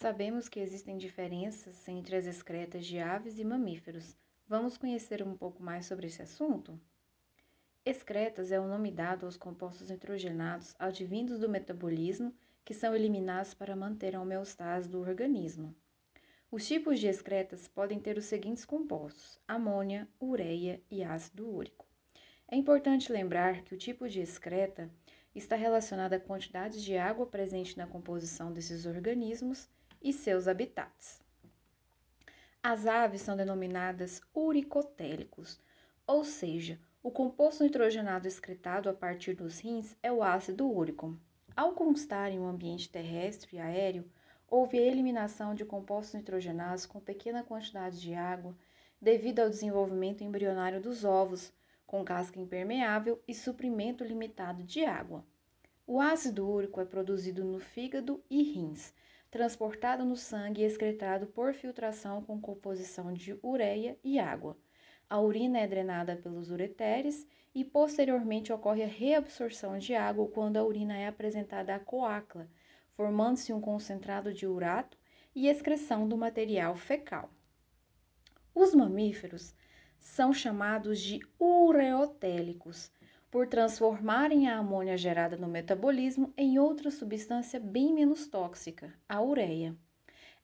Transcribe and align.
Sabemos 0.00 0.48
que 0.48 0.60
existem 0.60 0.96
diferenças 0.96 1.88
entre 1.88 2.14
as 2.14 2.24
excretas 2.24 2.86
de 2.86 3.00
aves 3.00 3.36
e 3.36 3.44
mamíferos. 3.44 4.16
Vamos 4.46 4.78
conhecer 4.78 5.26
um 5.26 5.36
pouco 5.36 5.60
mais 5.60 5.86
sobre 5.86 6.06
esse 6.06 6.22
assunto? 6.22 6.80
Excretas 7.84 8.52
é 8.52 8.60
o 8.60 8.68
nome 8.68 8.92
dado 8.92 9.26
aos 9.26 9.36
compostos 9.36 9.90
nitrogenados 9.90 10.72
advindos 10.78 11.40
do 11.40 11.48
metabolismo 11.48 12.32
que 12.64 12.72
são 12.72 12.94
eliminados 12.94 13.54
para 13.54 13.74
manter 13.74 14.14
a 14.14 14.22
homeostase 14.22 14.88
do 14.88 15.00
organismo. 15.00 15.74
Os 16.48 16.64
tipos 16.64 17.00
de 17.00 17.08
excretas 17.08 17.66
podem 17.66 17.98
ter 17.98 18.16
os 18.16 18.26
seguintes 18.26 18.64
compostos: 18.64 19.40
amônia, 19.48 20.06
ureia 20.22 20.80
e 20.88 21.02
ácido 21.02 21.52
úrico. 21.52 21.84
É 22.46 22.54
importante 22.54 23.10
lembrar 23.10 23.62
que 23.62 23.74
o 23.74 23.78
tipo 23.78 24.08
de 24.08 24.20
excreta 24.20 24.88
está 25.34 25.56
relacionado 25.56 26.12
à 26.12 26.20
quantidade 26.20 26.84
de 26.84 26.96
água 26.96 27.26
presente 27.26 27.76
na 27.76 27.86
composição 27.88 28.52
desses 28.52 28.86
organismos 28.86 29.68
e 30.02 30.12
seus 30.12 30.48
habitats. 30.48 31.22
As 32.62 32.86
aves 32.86 33.22
são 33.22 33.36
denominadas 33.36 34.20
uricotélicos, 34.34 35.60
ou 36.06 36.24
seja, 36.24 36.78
o 37.02 37.10
composto 37.10 37.62
nitrogenado 37.62 38.26
excretado 38.26 38.90
a 38.90 38.92
partir 38.92 39.34
dos 39.34 39.58
rins 39.60 39.96
é 40.02 40.10
o 40.10 40.22
ácido 40.22 40.68
úrico. 40.70 41.16
Ao 41.56 41.72
constar 41.72 42.30
em 42.30 42.38
um 42.38 42.46
ambiente 42.46 42.88
terrestre 42.88 43.56
e 43.56 43.58
aéreo, 43.58 44.10
houve 44.48 44.78
a 44.78 44.82
eliminação 44.82 45.54
de 45.54 45.64
compostos 45.64 46.14
nitrogenados 46.14 46.86
com 46.86 47.00
pequena 47.00 47.42
quantidade 47.42 48.00
de 48.00 48.14
água 48.14 48.56
devido 49.00 49.40
ao 49.40 49.48
desenvolvimento 49.48 50.24
embrionário 50.24 50.80
dos 50.80 51.04
ovos, 51.04 51.52
com 51.86 52.04
casca 52.04 52.40
impermeável 52.40 53.22
e 53.26 53.34
suprimento 53.34 54.04
limitado 54.04 54.62
de 54.62 54.84
água. 54.84 55.24
O 55.86 56.00
ácido 56.00 56.46
úrico 56.46 56.80
é 56.80 56.84
produzido 56.84 57.44
no 57.44 57.58
fígado 57.58 58.22
e 58.28 58.42
rins, 58.42 58.92
transportado 59.30 60.04
no 60.04 60.16
sangue 60.16 60.62
e 60.62 60.64
excretado 60.64 61.26
por 61.26 61.52
filtração 61.52 62.22
com 62.22 62.40
composição 62.40 63.12
de 63.12 63.38
ureia 63.42 63.98
e 64.02 64.18
água. 64.18 64.56
A 65.08 65.20
urina 65.20 65.58
é 65.58 65.66
drenada 65.66 66.16
pelos 66.16 66.50
ureteres 66.50 67.26
e 67.54 67.64
posteriormente 67.64 68.52
ocorre 68.52 68.82
a 68.82 68.86
reabsorção 68.86 69.78
de 69.78 69.94
água 69.94 70.28
quando 70.28 70.56
a 70.56 70.64
urina 70.64 70.96
é 70.96 71.06
apresentada 71.06 71.74
à 71.74 71.78
coácula, 71.78 72.48
formando-se 72.92 73.52
um 73.52 73.60
concentrado 73.60 74.32
de 74.32 74.46
urato 74.46 74.98
e 75.34 75.48
excreção 75.48 76.08
do 76.08 76.16
material 76.16 76.76
fecal. 76.76 77.30
Os 78.54 78.74
mamíferos 78.74 79.54
são 79.98 80.32
chamados 80.32 81.00
de 81.00 81.20
ureotélicos 81.40 82.90
por 83.30 83.46
transformarem 83.46 84.48
a 84.48 84.56
amônia 84.56 84.96
gerada 84.96 85.36
no 85.36 85.46
metabolismo 85.46 86.32
em 86.36 86.58
outra 86.58 86.90
substância 86.90 87.60
bem 87.60 87.92
menos 87.92 88.26
tóxica, 88.26 88.92
a 89.08 89.20
ureia. 89.20 89.76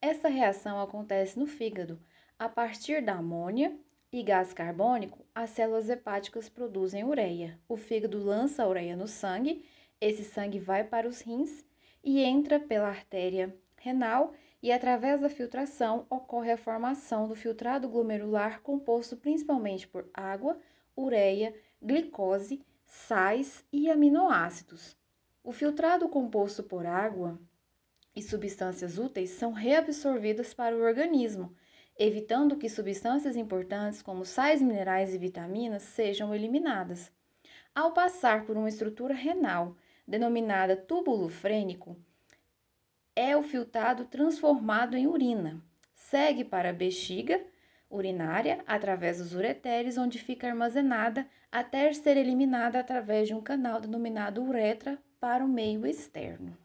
Essa 0.02 0.28
reação 0.28 0.78
acontece 0.78 1.38
no 1.38 1.46
fígado. 1.46 1.98
A 2.38 2.46
partir 2.46 3.02
da 3.02 3.14
amônia 3.14 3.74
e 4.12 4.22
gás 4.22 4.52
carbônico, 4.52 5.24
as 5.34 5.50
células 5.50 5.88
hepáticas 5.88 6.48
produzem 6.48 7.04
ureia. 7.04 7.58
O 7.66 7.76
fígado 7.76 8.22
lança 8.22 8.62
a 8.62 8.68
ureia 8.68 8.94
no 8.94 9.08
sangue, 9.08 9.64
esse 9.98 10.22
sangue 10.22 10.58
vai 10.58 10.84
para 10.84 11.08
os 11.08 11.22
rins 11.22 11.64
e 12.02 12.20
entra 12.22 12.60
pela 12.60 12.88
artéria 12.88 13.56
renal 13.78 14.34
e 14.62 14.70
através 14.70 15.22
da 15.22 15.30
filtração 15.30 16.06
ocorre 16.10 16.52
a 16.52 16.58
formação 16.58 17.26
do 17.26 17.34
filtrado 17.34 17.88
glomerular 17.88 18.60
composto 18.60 19.16
principalmente 19.16 19.88
por 19.88 20.06
água, 20.12 20.58
ureia, 20.96 21.54
glicose 21.82 22.62
sais 22.86 23.64
e 23.72 23.90
aminoácidos. 23.90 24.96
O 25.42 25.52
filtrado 25.52 26.08
composto 26.08 26.62
por 26.62 26.86
água 26.86 27.38
e 28.14 28.22
substâncias 28.22 28.98
úteis 28.98 29.30
são 29.30 29.52
reabsorvidas 29.52 30.54
para 30.54 30.76
o 30.76 30.82
organismo, 30.82 31.54
evitando 31.98 32.56
que 32.56 32.68
substâncias 32.68 33.36
importantes 33.36 34.02
como 34.02 34.24
sais 34.24 34.62
minerais 34.62 35.14
e 35.14 35.18
vitaminas 35.18 35.82
sejam 35.82 36.34
eliminadas. 36.34 37.12
Ao 37.74 37.92
passar 37.92 38.46
por 38.46 38.56
uma 38.56 38.68
estrutura 38.68 39.14
renal 39.14 39.76
denominada 40.06 40.76
túbulo 40.76 41.28
frênico, 41.28 41.96
é 43.16 43.36
o 43.36 43.42
filtrado 43.42 44.04
transformado 44.04 44.96
em 44.96 45.06
urina. 45.06 45.62
Segue 45.94 46.44
para 46.44 46.70
a 46.70 46.72
bexiga 46.72 47.44
urinária 47.94 48.62
através 48.66 49.18
dos 49.18 49.34
ureteres, 49.34 49.96
onde 49.96 50.18
fica 50.18 50.48
armazenada 50.48 51.26
até 51.50 51.92
ser 51.92 52.16
eliminada 52.16 52.80
através 52.80 53.28
de 53.28 53.34
um 53.34 53.40
canal 53.40 53.80
denominado 53.80 54.42
uretra 54.42 54.98
para 55.20 55.44
o 55.44 55.48
meio 55.48 55.86
externo. 55.86 56.56